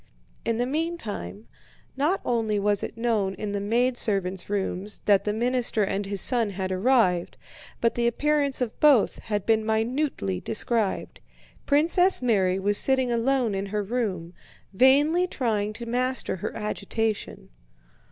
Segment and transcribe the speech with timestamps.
[0.43, 1.47] In the meantime,
[1.95, 6.49] not only was it known in the maidservants' rooms that the minister and his son
[6.49, 7.37] had arrived,
[7.81, 11.21] but the appearance of both had been minutely described.
[11.67, 14.33] Princess Mary was sitting alone in her room,
[14.73, 17.49] vainly trying to master her agitation.